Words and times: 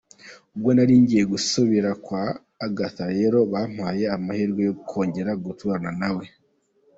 Ubwo 0.55 0.69
nari 0.75 0.93
ngiye 1.01 1.23
kusubira 1.31 1.89
kuba 2.03 2.03
kwa 2.05 2.23
Agatha 2.65 3.03
rero 3.17 3.37
byampaye 3.51 4.03
amahirwe 4.15 4.61
yo 4.67 4.73
kongera 4.89 5.31
guturana 5.45 5.91
nawe. 6.01 6.25